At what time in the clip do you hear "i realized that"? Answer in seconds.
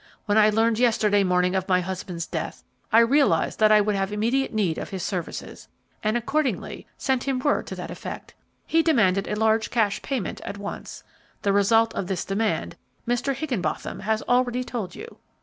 2.91-3.71